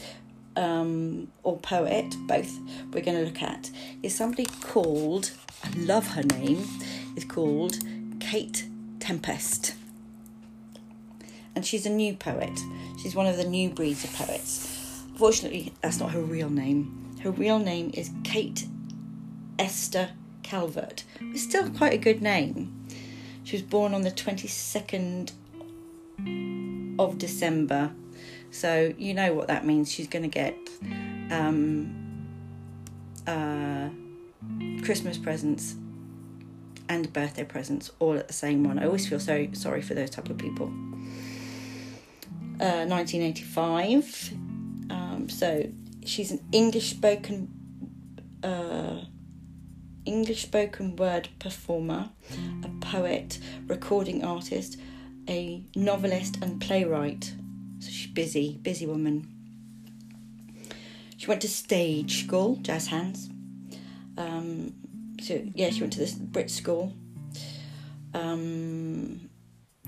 um, 0.55 1.27
or 1.43 1.57
poet, 1.57 2.15
both, 2.27 2.51
we're 2.91 3.01
going 3.01 3.17
to 3.17 3.25
look 3.25 3.41
at 3.41 3.69
is 4.03 4.15
somebody 4.15 4.45
called, 4.61 5.31
I 5.63 5.69
love 5.77 6.07
her 6.09 6.23
name, 6.23 6.67
is 7.15 7.25
called 7.25 7.77
Kate 8.19 8.67
Tempest. 8.99 9.75
And 11.55 11.65
she's 11.65 11.85
a 11.85 11.89
new 11.89 12.15
poet. 12.15 12.59
She's 13.01 13.15
one 13.15 13.27
of 13.27 13.37
the 13.37 13.43
new 13.43 13.69
breeds 13.69 14.03
of 14.03 14.13
poets. 14.13 15.03
Fortunately, 15.17 15.73
that's 15.81 15.99
not 15.99 16.11
her 16.11 16.21
real 16.21 16.49
name. 16.49 17.15
Her 17.23 17.31
real 17.31 17.59
name 17.59 17.91
is 17.93 18.09
Kate 18.23 18.65
Esther 19.59 20.09
Calvert. 20.43 21.03
It's 21.19 21.43
still 21.43 21.69
quite 21.69 21.93
a 21.93 21.97
good 21.97 22.21
name. 22.21 22.85
She 23.43 23.55
was 23.55 23.63
born 23.63 23.93
on 23.93 24.01
the 24.01 24.11
22nd 24.11 25.31
of 26.99 27.17
December 27.17 27.91
so 28.51 28.93
you 28.97 29.13
know 29.13 29.33
what 29.33 29.47
that 29.47 29.65
means. 29.65 29.91
She's 29.91 30.07
going 30.07 30.23
to 30.23 30.29
get 30.29 30.55
um, 31.31 32.27
uh, 33.25 33.89
Christmas 34.83 35.17
presents 35.17 35.75
and 36.89 37.11
birthday 37.13 37.45
presents 37.45 37.91
all 37.99 38.17
at 38.17 38.27
the 38.27 38.33
same 38.33 38.63
one. 38.63 38.77
I 38.77 38.85
always 38.85 39.07
feel 39.07 39.19
so 39.19 39.47
sorry 39.53 39.81
for 39.81 39.93
those 39.93 40.09
type 40.09 40.29
of 40.29 40.37
people. 40.37 40.67
Uh, 42.59 42.85
1985. 42.85 44.33
Um, 44.89 45.27
so 45.29 45.65
she's 46.05 46.31
an 46.31 46.41
English 46.51 46.91
spoken 46.91 47.49
uh, 48.43 49.05
English 50.05 50.41
spoken 50.43 50.95
word 50.95 51.29
performer, 51.39 52.09
a 52.63 52.69
poet, 52.85 53.39
recording 53.67 54.23
artist, 54.23 54.77
a 55.29 55.63
novelist, 55.75 56.37
and 56.41 56.59
playwright. 56.59 57.33
So 57.81 57.89
she's 57.89 58.11
busy, 58.11 58.59
busy 58.61 58.85
woman. 58.85 59.27
She 61.17 61.27
went 61.27 61.41
to 61.41 61.49
stage 61.49 62.23
school, 62.25 62.57
jazz 62.61 62.87
hands. 62.87 63.29
Um, 64.17 64.73
so 65.19 65.41
yeah, 65.55 65.71
she 65.71 65.81
went 65.81 65.93
to 65.93 65.99
this 65.99 66.13
Brit 66.13 66.49
school. 66.51 66.93
Um, 68.13 69.29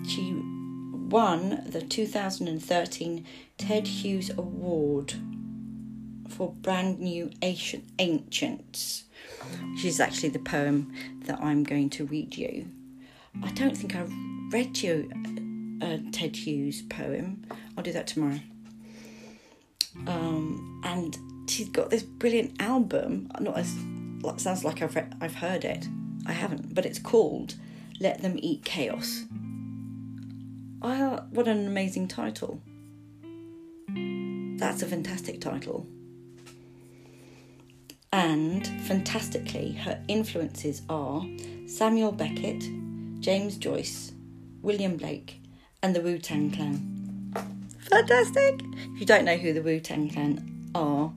she 0.08 0.34
won 0.34 1.64
the 1.68 1.82
2013 1.82 3.26
Ted 3.58 3.88
Hughes 3.88 4.32
Award 4.32 5.14
for 6.30 6.52
Brand 6.52 7.00
New 7.00 7.30
Ancient 7.44 7.84
Ancients, 8.00 9.04
which 9.74 9.86
is 9.86 10.00
actually 10.00 10.30
the 10.30 10.40
poem 10.40 10.92
that 11.26 11.40
I'm 11.40 11.64
going 11.64 11.92
to 11.92 12.06
read 12.06 12.36
you. 12.36 12.68
I 13.44 13.52
don't 13.52 13.78
think 13.78 13.96
I've 13.96 14.12
read 14.52 14.82
you 14.82 15.12
a 15.82 16.00
Ted 16.12 16.36
Hughes 16.36 16.82
poem. 16.84 17.46
I'll 17.78 17.84
do 17.84 17.92
that 17.92 18.08
tomorrow. 18.08 18.40
Um, 20.08 20.82
and 20.84 21.18
she's 21.50 21.70
got 21.70 21.90
this 21.90 22.04
brilliant 22.04 22.62
album. 22.62 23.30
Not 23.40 23.58
as 23.58 23.74
sounds 24.38 24.64
like 24.64 24.82
I've 24.82 24.96
read, 24.96 25.16
I've 25.22 25.36
heard 25.36 25.66
it. 25.66 25.88
I 26.26 26.32
haven't, 26.32 26.74
but 26.74 26.86
it's 26.86 27.00
called 27.00 27.56
"Let 28.00 28.22
Them 28.22 28.38
Eat 28.40 28.64
Chaos." 28.64 29.24
Oh, 30.82 31.20
what 31.32 31.48
an 31.48 31.68
amazing 31.68 32.08
title! 32.08 32.62
That's 34.58 34.82
a 34.82 34.86
fantastic 34.86 35.42
title. 35.42 35.86
And 38.12 38.66
fantastically, 38.84 39.72
her 39.74 40.02
influences 40.08 40.84
are 40.88 41.26
Samuel 41.66 42.12
Beckett, 42.12 42.64
James 43.20 43.58
Joyce, 43.58 44.14
William 44.62 44.98
Blake, 44.98 45.42
and 45.84 45.96
the 45.96 46.02
Wu 46.02 46.18
Tang 46.18 46.50
Clan. 46.50 47.30
Fantastic! 47.78 48.64
If 48.94 49.00
you 49.00 49.06
don't 49.06 49.26
know 49.26 49.38
who 49.38 49.54
the 49.54 49.62
Wu 49.62 49.80
Tang 49.80 50.10
Clan 50.10 50.70
are, 50.74 51.14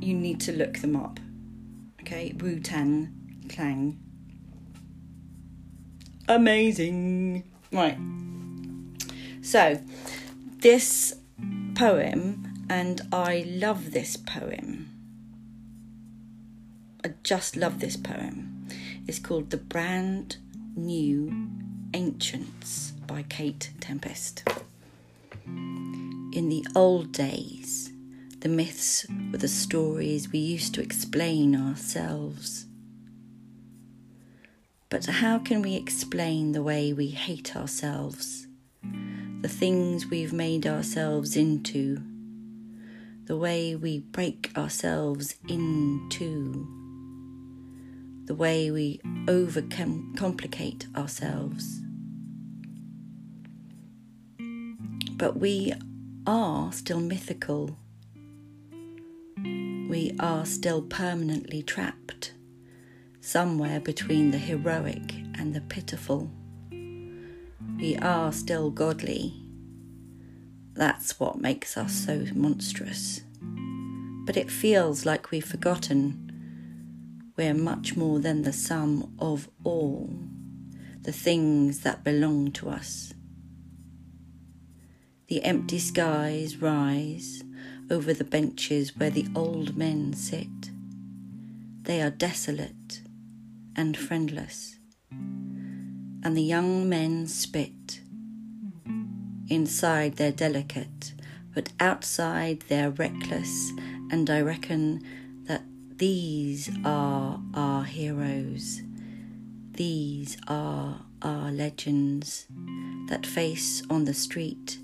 you 0.00 0.14
need 0.14 0.40
to 0.40 0.52
look 0.52 0.78
them 0.78 0.96
up. 0.96 1.20
Okay, 2.00 2.32
Wu 2.40 2.60
Tang 2.60 3.12
Clan. 3.50 3.98
Amazing! 6.26 7.44
Right. 7.70 7.98
So, 9.42 9.78
this 10.60 11.16
poem, 11.74 12.64
and 12.70 13.02
I 13.12 13.44
love 13.46 13.90
this 13.90 14.16
poem 14.16 14.94
I 17.04 17.12
just 17.22 17.54
love 17.54 17.80
this 17.80 17.98
poem. 17.98 18.66
It's 19.06 19.18
called 19.18 19.50
The 19.50 19.58
Brand 19.58 20.38
New 20.74 21.50
Ancients 21.92 22.93
by 23.06 23.22
Kate 23.22 23.72
Tempest. 23.80 24.44
In 25.46 26.48
the 26.48 26.66
old 26.74 27.12
days, 27.12 27.92
the 28.40 28.48
myths 28.48 29.06
were 29.30 29.38
the 29.38 29.48
stories 29.48 30.32
we 30.32 30.38
used 30.38 30.74
to 30.74 30.82
explain 30.82 31.54
ourselves. 31.54 32.66
But 34.88 35.06
how 35.06 35.38
can 35.38 35.62
we 35.62 35.74
explain 35.74 36.52
the 36.52 36.62
way 36.62 36.92
we 36.92 37.08
hate 37.08 37.54
ourselves? 37.54 38.46
The 39.40 39.48
things 39.48 40.06
we've 40.06 40.32
made 40.32 40.66
ourselves 40.66 41.36
into? 41.36 42.02
The 43.26 43.36
way 43.36 43.74
we 43.74 44.00
break 44.00 44.52
ourselves 44.56 45.36
into? 45.48 46.84
the 48.26 48.34
way 48.34 48.70
we 48.70 48.98
overcomplicate 49.26 50.94
ourselves. 50.96 51.83
But 55.16 55.36
we 55.38 55.72
are 56.26 56.72
still 56.72 57.00
mythical. 57.00 57.76
We 59.42 60.14
are 60.18 60.44
still 60.44 60.82
permanently 60.82 61.62
trapped 61.62 62.32
somewhere 63.20 63.80
between 63.80 64.30
the 64.30 64.38
heroic 64.38 65.14
and 65.38 65.54
the 65.54 65.62
pitiful. 65.62 66.30
We 66.70 67.96
are 67.96 68.32
still 68.32 68.70
godly. 68.70 69.34
That's 70.74 71.18
what 71.18 71.40
makes 71.40 71.76
us 71.76 71.92
so 71.92 72.26
monstrous. 72.34 73.22
But 74.26 74.36
it 74.36 74.50
feels 74.50 75.06
like 75.06 75.30
we've 75.30 75.44
forgotten 75.44 76.24
we're 77.36 77.54
much 77.54 77.96
more 77.96 78.20
than 78.20 78.42
the 78.42 78.52
sum 78.52 79.14
of 79.18 79.48
all 79.64 80.10
the 81.02 81.12
things 81.12 81.80
that 81.80 82.04
belong 82.04 82.52
to 82.52 82.68
us. 82.68 83.13
The 85.26 85.42
empty 85.42 85.78
skies 85.78 86.58
rise 86.58 87.42
over 87.90 88.12
the 88.12 88.24
benches 88.24 88.94
where 88.94 89.08
the 89.08 89.26
old 89.34 89.74
men 89.74 90.12
sit. 90.12 90.70
They 91.84 92.02
are 92.02 92.10
desolate 92.10 93.00
and 93.74 93.96
friendless, 93.96 94.76
and 95.10 96.36
the 96.36 96.42
young 96.42 96.90
men 96.90 97.26
spit. 97.26 98.00
Inside 99.48 100.16
they're 100.16 100.30
delicate, 100.30 101.14
but 101.54 101.70
outside 101.80 102.64
they're 102.68 102.90
reckless, 102.90 103.72
and 104.10 104.28
I 104.28 104.42
reckon 104.42 105.02
that 105.44 105.62
these 105.96 106.70
are 106.84 107.40
our 107.54 107.84
heroes. 107.84 108.82
These 109.72 110.36
are 110.48 111.00
our 111.22 111.50
legends 111.50 112.46
that 113.08 113.24
face 113.24 113.82
on 113.88 114.04
the 114.04 114.14
street 114.14 114.78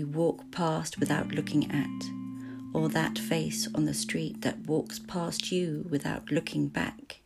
you 0.00 0.06
walk 0.06 0.50
past 0.50 0.98
without 0.98 1.28
looking 1.28 1.70
at, 1.70 2.10
or 2.72 2.88
that 2.88 3.18
face 3.18 3.68
on 3.74 3.84
the 3.84 3.92
street 3.92 4.40
that 4.40 4.66
walks 4.66 4.98
past 4.98 5.52
you 5.52 5.86
without 5.90 6.32
looking 6.32 6.68
back, 6.68 7.20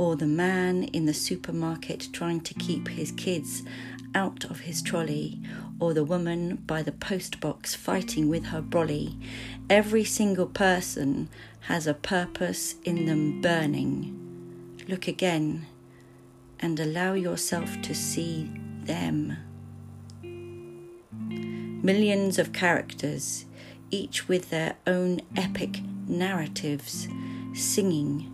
or 0.00 0.16
the 0.16 0.26
man 0.26 0.82
in 0.82 1.06
the 1.06 1.14
supermarket 1.14 2.08
trying 2.12 2.40
to 2.40 2.54
keep 2.54 2.88
his 2.88 3.12
kids 3.12 3.62
out 4.16 4.46
of 4.46 4.58
his 4.58 4.82
trolley, 4.82 5.40
or 5.78 5.94
the 5.94 6.02
woman 6.02 6.56
by 6.66 6.82
the 6.82 6.90
post 6.90 7.38
box 7.38 7.72
fighting 7.72 8.28
with 8.28 8.46
her 8.46 8.60
brolly. 8.60 9.16
Every 9.70 10.02
single 10.02 10.48
person 10.48 11.28
has 11.60 11.86
a 11.86 11.94
purpose 11.94 12.74
in 12.82 13.06
them 13.06 13.40
burning. 13.40 14.74
Look 14.88 15.06
again 15.06 15.68
and 16.58 16.80
allow 16.80 17.12
yourself 17.12 17.80
to 17.82 17.94
see 17.94 18.50
them. 18.82 19.36
Millions 21.88 22.38
of 22.38 22.52
characters, 22.52 23.46
each 23.90 24.28
with 24.28 24.50
their 24.50 24.76
own 24.86 25.22
epic 25.36 25.80
narratives, 26.06 27.08
singing. 27.54 28.30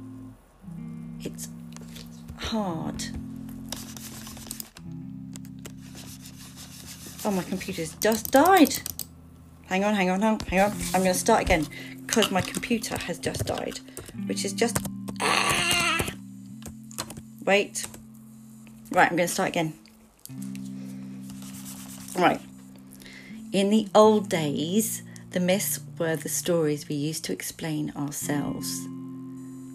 It's 1.20 1.48
hard 2.36 3.04
Oh, 7.26 7.30
my 7.30 7.42
computer's 7.44 7.94
just 8.00 8.32
died. 8.32 8.74
Hang 9.66 9.82
on, 9.82 9.94
hang 9.94 10.10
on, 10.10 10.20
hang 10.20 10.32
on, 10.34 10.40
hang 10.40 10.60
on. 10.60 10.72
I'm 10.92 11.02
going 11.02 11.14
to 11.14 11.18
start 11.18 11.40
again 11.40 11.66
because 12.06 12.30
my 12.30 12.42
computer 12.42 12.98
has 12.98 13.18
just 13.18 13.46
died, 13.46 13.80
which 14.26 14.44
is 14.44 14.52
just. 14.52 14.76
Ah! 15.22 16.10
Wait. 17.44 17.86
Right, 18.90 19.10
I'm 19.10 19.16
going 19.16 19.28
to 19.28 19.32
start 19.32 19.48
again. 19.48 19.72
Right. 22.18 22.40
In 23.54 23.70
the 23.70 23.86
old 23.94 24.28
days, 24.28 25.04
the 25.30 25.38
myths 25.38 25.78
were 25.96 26.16
the 26.16 26.28
stories 26.28 26.88
we 26.88 26.96
used 26.96 27.24
to 27.26 27.32
explain 27.32 27.92
ourselves. 27.96 28.80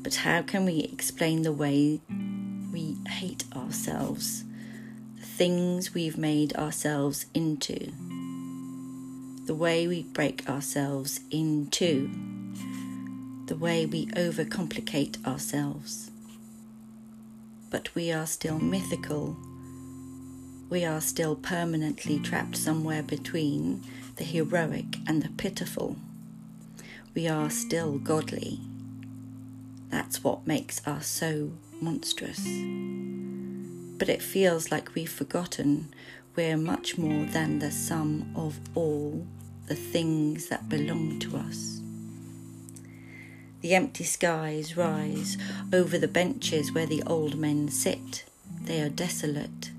But 0.03 0.15
how 0.15 0.41
can 0.41 0.65
we 0.65 0.79
explain 0.79 1.43
the 1.43 1.53
way 1.53 2.01
we 2.73 2.97
hate 3.07 3.45
ourselves? 3.55 4.43
The 5.17 5.25
things 5.25 5.93
we've 5.93 6.17
made 6.17 6.57
ourselves 6.57 7.27
into, 7.33 7.93
the 9.45 9.55
way 9.55 9.87
we 9.87 10.03
break 10.03 10.49
ourselves 10.49 11.21
into, 11.31 12.11
the 13.45 13.55
way 13.55 13.85
we 13.85 14.07
overcomplicate 14.07 15.25
ourselves. 15.25 16.11
But 17.69 17.95
we 17.95 18.11
are 18.11 18.27
still 18.27 18.59
mythical. 18.59 19.37
We 20.69 20.85
are 20.85 21.01
still 21.01 21.35
permanently 21.35 22.19
trapped 22.19 22.55
somewhere 22.55 23.01
between 23.01 23.83
the 24.17 24.23
heroic 24.23 24.97
and 25.07 25.23
the 25.23 25.29
pitiful. 25.29 25.95
We 27.15 27.27
are 27.27 27.49
still 27.49 27.97
godly. 27.97 28.59
That's 29.89 30.23
what 30.23 30.45
makes 30.45 30.85
us 30.87 31.07
so 31.07 31.53
monstrous. 31.81 32.45
But 33.97 34.09
it 34.09 34.21
feels 34.21 34.71
like 34.71 34.93
we've 34.93 35.11
forgotten 35.11 35.91
we're 36.35 36.55
much 36.55 36.99
more 36.99 37.25
than 37.25 37.57
the 37.57 37.71
sum 37.71 38.31
of 38.35 38.59
all 38.75 39.25
the 39.65 39.75
things 39.75 40.49
that 40.49 40.69
belong 40.69 41.17
to 41.19 41.35
us. 41.35 41.81
The 43.61 43.73
empty 43.73 44.03
skies 44.03 44.77
rise 44.77 45.35
over 45.73 45.97
the 45.97 46.07
benches 46.07 46.71
where 46.71 46.85
the 46.85 47.01
old 47.07 47.39
men 47.39 47.69
sit. 47.69 48.23
They 48.61 48.81
are 48.81 48.89
desolate 48.89 49.71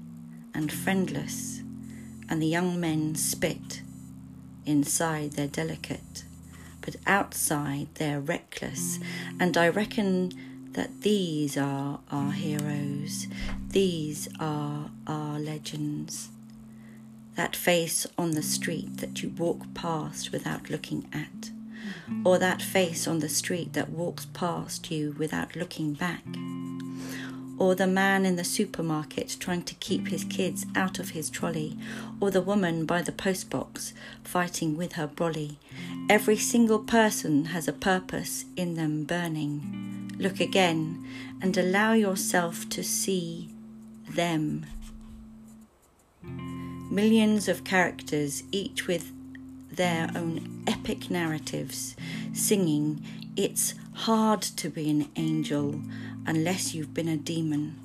and 0.54 0.72
friendless, 0.72 1.62
and 2.28 2.42
the 2.42 2.46
young 2.46 2.78
men 2.78 3.14
spit. 3.14 3.82
Inside 4.66 5.32
they're 5.32 5.46
delicate, 5.46 6.24
but 6.80 6.96
outside 7.06 7.88
they're 7.94 8.20
reckless, 8.20 8.98
and 9.38 9.56
I 9.56 9.68
reckon 9.68 10.32
that 10.72 11.02
these 11.02 11.56
are 11.56 12.00
our 12.10 12.32
heroes, 12.32 13.26
these 13.68 14.28
are 14.38 14.90
our 15.06 15.38
legends. 15.38 16.28
That 17.36 17.56
face 17.56 18.06
on 18.18 18.32
the 18.32 18.42
street 18.42 18.98
that 18.98 19.22
you 19.22 19.30
walk 19.30 19.72
past 19.74 20.30
without 20.32 20.68
looking 20.68 21.08
at 21.12 21.50
or 22.24 22.38
that 22.38 22.62
face 22.62 23.06
on 23.06 23.20
the 23.20 23.28
street 23.28 23.72
that 23.72 23.90
walks 23.90 24.26
past 24.26 24.90
you 24.90 25.14
without 25.18 25.56
looking 25.56 25.94
back, 25.94 26.24
or 27.60 27.74
the 27.74 27.86
man 27.86 28.24
in 28.24 28.36
the 28.36 28.42
supermarket 28.42 29.36
trying 29.38 29.62
to 29.62 29.74
keep 29.74 30.08
his 30.08 30.24
kids 30.24 30.64
out 30.74 30.98
of 30.98 31.10
his 31.10 31.28
trolley, 31.28 31.76
or 32.18 32.30
the 32.30 32.40
woman 32.40 32.86
by 32.86 33.02
the 33.02 33.12
postbox 33.12 33.92
fighting 34.24 34.78
with 34.78 34.94
her 34.94 35.06
brolly. 35.06 35.56
Every 36.08 36.38
single 36.38 36.78
person 36.78 37.44
has 37.46 37.68
a 37.68 37.74
purpose 37.74 38.46
in 38.56 38.76
them 38.76 39.04
burning. 39.04 40.10
Look 40.18 40.40
again 40.40 41.06
and 41.42 41.56
allow 41.58 41.92
yourself 41.92 42.66
to 42.70 42.82
see 42.82 43.50
them. 44.08 44.64
Millions 46.22 47.46
of 47.46 47.62
characters, 47.62 48.42
each 48.50 48.86
with 48.86 49.12
their 49.70 50.10
own 50.16 50.64
epic 50.66 51.10
narratives, 51.10 51.94
singing, 52.32 53.04
It's 53.36 53.74
hard 53.92 54.40
to 54.42 54.70
be 54.70 54.88
an 54.88 55.10
angel 55.16 55.80
unless 56.30 56.74
you've 56.74 56.94
been 56.94 57.08
a 57.08 57.16
demon. 57.16 57.76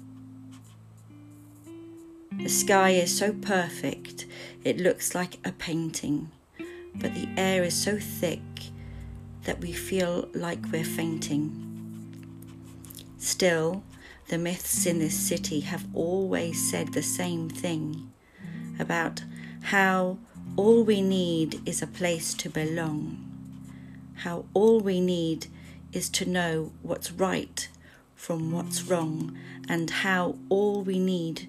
The 2.43 2.47
sky 2.47 2.91
is 2.91 3.17
so 3.17 3.33
perfect, 3.33 4.27
it 4.63 4.77
looks 4.77 5.15
like 5.15 5.39
a 5.43 5.51
painting, 5.51 6.29
but 6.93 7.15
the 7.15 7.27
air 7.37 7.63
is 7.63 7.73
so 7.73 7.97
thick 7.97 8.43
that 9.45 9.59
we 9.61 9.71
feel 9.71 10.29
like 10.35 10.59
we're 10.71 10.83
fainting. 10.83 11.49
Still, 13.17 13.81
the 14.27 14.37
myths 14.37 14.85
in 14.85 14.99
this 14.99 15.17
city 15.17 15.61
have 15.61 15.87
always 15.95 16.69
said 16.69 16.93
the 16.93 17.01
same 17.01 17.49
thing 17.49 18.11
about 18.77 19.23
how 19.73 20.19
all 20.55 20.83
we 20.83 21.01
need 21.01 21.67
is 21.67 21.81
a 21.81 21.87
place 21.87 22.35
to 22.35 22.49
belong. 22.51 23.25
How 24.17 24.45
all 24.53 24.81
we 24.81 25.01
need 25.01 25.47
is 25.91 26.09
to 26.09 26.29
know 26.29 26.73
what's 26.83 27.11
right 27.11 27.67
from 28.15 28.51
what's 28.51 28.83
wrong, 28.83 29.37
and 29.67 29.89
how 29.89 30.35
all 30.49 30.81
we 30.81 30.99
need 30.99 31.47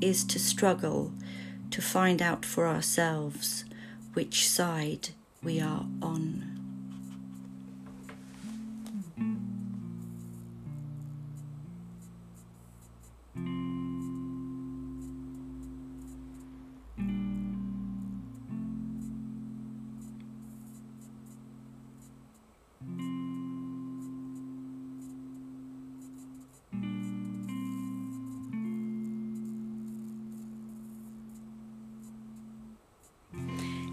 is 0.00 0.24
to 0.24 0.38
struggle 0.38 1.12
to 1.70 1.80
find 1.80 2.20
out 2.20 2.44
for 2.44 2.66
ourselves 2.66 3.64
which 4.14 4.48
side 4.48 5.10
we 5.42 5.60
are 5.60 5.86
on. 6.02 6.51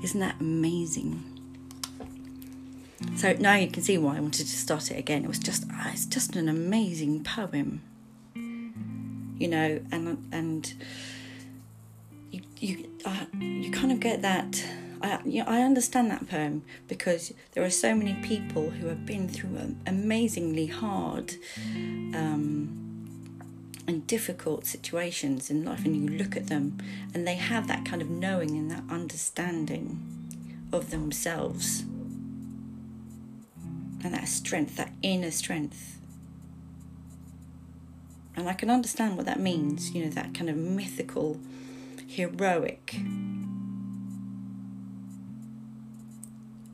Isn't 0.10 0.22
that 0.22 0.38
amazing? 0.40 1.24
So 3.16 3.34
now 3.34 3.54
you 3.54 3.68
can 3.68 3.84
see 3.84 3.96
why 4.00 4.18
I 4.18 4.20
wanted 4.20 4.48
to 4.48 4.58
start 4.58 4.90
it 4.90 4.98
again. 4.98 5.24
It 5.24 5.28
was 5.28 5.38
just 5.38 5.66
ah, 5.72 5.92
it's 5.94 6.08
just 6.08 6.36
an 6.36 6.50
amazing 6.50 7.24
poem. 7.24 7.84
You 8.34 9.48
know, 9.48 9.80
and 9.92 10.28
and 10.32 10.74
you 12.32 12.42
you 12.58 12.90
uh, 13.06 13.26
you 13.40 13.70
kind 13.70 13.92
of 13.92 14.00
get 14.00 14.24
that. 14.24 14.66
I 15.04 15.20
you 15.26 15.44
know, 15.44 15.52
I 15.52 15.62
understand 15.62 16.10
that 16.10 16.28
poem 16.28 16.64
because 16.88 17.32
there 17.52 17.64
are 17.64 17.70
so 17.70 17.94
many 17.94 18.16
people 18.24 18.72
who 18.72 18.88
have 18.88 19.06
been 19.06 19.30
through 19.30 19.76
amazingly 19.86 20.66
hard. 20.66 21.36
Um, 22.16 22.89
and 23.90 24.06
difficult 24.06 24.68
situations 24.68 25.50
in 25.50 25.66
life, 25.66 25.84
and 25.84 25.96
you 25.96 26.08
look 26.16 26.38
at 26.38 26.46
them, 26.46 26.78
and 27.12 27.28
they 27.28 27.34
have 27.34 27.68
that 27.68 27.84
kind 27.86 28.04
of 28.04 28.10
knowing 28.10 28.52
and 28.52 28.70
that 28.70 28.84
understanding 28.88 30.00
of 30.72 30.92
themselves, 30.92 31.82
and 34.04 34.14
that 34.14 34.28
strength, 34.28 34.78
that 34.78 34.94
inner 35.02 35.32
strength. 35.32 36.00
And 38.36 38.48
I 38.48 38.54
can 38.54 38.70
understand 38.70 39.18
what 39.18 39.26
that 39.26 39.40
means, 39.40 39.90
you 39.90 40.06
know, 40.06 40.12
that 40.12 40.36
kind 40.36 40.52
of 40.52 40.56
mythical, 40.56 41.40
heroic 42.08 42.96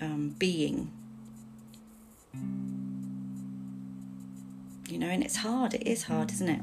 um, 0.01 0.35
being. 0.37 0.91
You 4.89 4.99
know, 4.99 5.07
and 5.07 5.23
it's 5.23 5.37
hard, 5.37 5.73
it 5.73 5.87
is 5.87 6.03
hard, 6.03 6.33
isn't 6.33 6.49
it? 6.49 6.61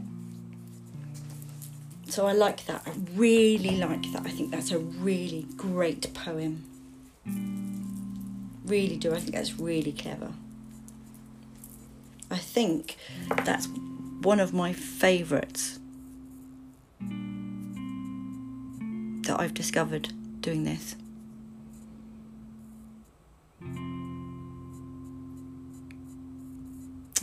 So 2.12 2.27
I 2.27 2.33
like 2.33 2.66
that. 2.66 2.83
I 2.85 2.92
really 3.14 3.79
like 3.79 4.12
that. 4.12 4.27
I 4.27 4.29
think 4.29 4.51
that's 4.51 4.70
a 4.70 4.79
really 4.79 5.46
great 5.57 6.12
poem. 6.12 6.62
Really 8.66 8.98
do. 8.98 9.14
I 9.14 9.18
think 9.18 9.33
that's 9.33 9.59
really 9.59 9.92
clever. 9.92 10.35
I 12.31 12.37
think 12.37 12.98
that's 13.46 13.66
one 14.20 14.40
of 14.40 14.53
my 14.53 14.75
favourites 14.75 15.79
that 19.22 19.40
I've 19.40 19.55
discovered 19.55 20.12
doing 20.42 20.64
this. 20.64 20.96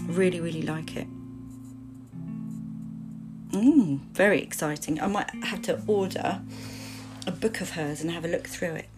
Really, 0.08 0.40
really 0.40 0.64
like 0.64 0.96
it. 0.96 1.06
Mm, 3.52 4.00
very 4.14 4.42
exciting. 4.42 5.02
I 5.02 5.08
might 5.08 5.30
have 5.44 5.62
to 5.64 5.82
order 5.88 6.42
a 7.26 7.32
book 7.32 7.62
of 7.62 7.72
hers 7.72 8.02
and 8.02 8.12
have 8.12 8.24
a 8.26 8.28
look 8.28 8.48
through 8.48 8.76
it. 8.76 8.90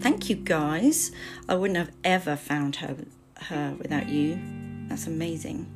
Thank 0.00 0.28
you 0.28 0.36
guys. 0.36 1.10
I 1.48 1.54
wouldn't 1.54 1.78
have 1.78 1.90
ever 2.04 2.36
found 2.36 2.76
her 2.76 2.96
her 3.48 3.74
without 3.78 4.08
you. 4.08 4.38
That's 4.88 5.06
amazing. 5.06 5.66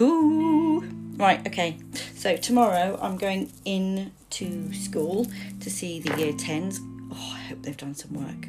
Ooh. 0.00 0.82
Right, 1.16 1.46
okay. 1.46 1.78
So 2.14 2.36
tomorrow 2.36 2.98
I'm 3.00 3.16
going 3.16 3.50
in 3.64 4.12
to 4.30 4.72
school 4.74 5.26
to 5.60 5.70
see 5.70 5.98
the 5.98 6.14
year 6.18 6.34
10s. 6.34 6.78
Oh, 7.10 7.32
I 7.34 7.38
hope 7.38 7.62
they've 7.62 7.76
done 7.76 7.94
some 7.94 8.12
work. 8.12 8.48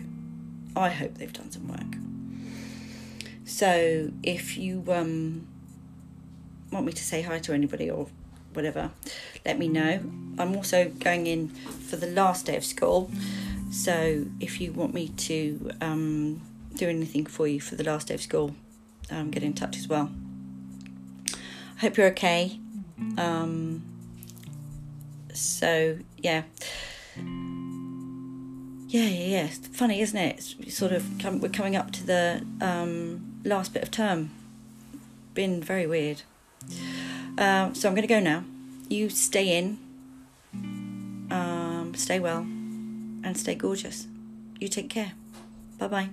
I 0.75 0.89
hope 0.89 1.15
they've 1.15 1.31
done 1.31 1.49
some 1.49 1.69
work. 1.69 1.95
So 3.45 4.11
if 4.23 4.57
you 4.57 4.83
um 4.89 5.47
want 6.71 6.85
me 6.85 6.93
to 6.93 7.03
say 7.03 7.21
hi 7.21 7.39
to 7.39 7.53
anybody 7.53 7.89
or 7.89 8.07
whatever, 8.53 8.91
let 9.45 9.57
me 9.57 9.67
know. 9.67 10.01
I'm 10.37 10.55
also 10.55 10.89
going 10.89 11.27
in 11.27 11.49
for 11.49 11.95
the 11.95 12.07
last 12.07 12.45
day 12.45 12.55
of 12.55 12.65
school, 12.65 13.11
so 13.71 14.25
if 14.39 14.59
you 14.61 14.71
want 14.71 14.93
me 14.93 15.09
to 15.09 15.71
um, 15.81 16.41
do 16.75 16.87
anything 16.89 17.25
for 17.25 17.47
you 17.47 17.59
for 17.59 17.75
the 17.75 17.83
last 17.83 18.07
day 18.07 18.13
of 18.13 18.21
school, 18.21 18.55
um, 19.11 19.31
get 19.31 19.43
in 19.43 19.53
touch 19.53 19.77
as 19.77 19.87
well. 19.87 20.11
I 21.77 21.81
hope 21.81 21.97
you're 21.97 22.07
okay. 22.07 22.59
Um, 23.17 23.83
so 25.33 25.99
yeah. 26.17 26.43
Yeah, 28.89 29.03
yeah, 29.03 29.25
yeah. 29.25 29.45
It's 29.45 29.67
funny, 29.67 30.01
isn't 30.01 30.17
it? 30.17 30.55
It's 30.59 30.77
sort 30.77 30.93
of 30.93 31.05
come, 31.19 31.41
we're 31.41 31.49
coming 31.49 31.75
up 31.75 31.91
to 31.91 32.05
the 32.05 32.45
um, 32.61 33.41
last 33.43 33.73
bit 33.73 33.83
of 33.83 33.91
term. 33.91 34.31
Been 35.33 35.61
very 35.61 35.85
weird. 35.85 36.23
Uh, 37.37 37.73
so 37.73 37.87
I'm 37.87 37.95
going 37.95 38.07
to 38.07 38.13
go 38.13 38.19
now. 38.19 38.43
You 38.89 39.09
stay 39.09 39.57
in, 39.57 39.77
um, 41.29 41.93
stay 41.95 42.19
well, 42.19 42.39
and 42.39 43.37
stay 43.37 43.55
gorgeous. 43.55 44.07
You 44.59 44.67
take 44.67 44.89
care. 44.89 45.13
Bye 45.77 45.87
bye. 45.87 46.09